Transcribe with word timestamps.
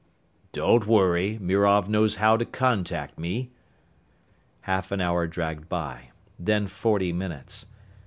"Don't 0.51 0.87
worry. 0.87 1.37
Mirov 1.39 1.87
knows 1.87 2.15
how 2.15 2.35
to 2.35 2.43
contact 2.43 3.19
me." 3.19 3.51
Half 4.61 4.91
an 4.91 4.99
hour 4.99 5.27
dragged 5.27 5.69
by 5.69 6.09
then 6.39 6.65
forty 6.65 7.13
minutes. 7.13 7.67